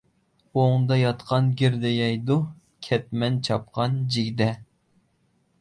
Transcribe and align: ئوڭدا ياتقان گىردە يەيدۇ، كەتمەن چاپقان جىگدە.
ئوڭدا 0.61 0.95
ياتقان 0.99 1.51
گىردە 1.59 1.91
يەيدۇ، 1.93 2.39
كەتمەن 2.87 3.39
چاپقان 3.49 4.03
جىگدە. 4.17 4.53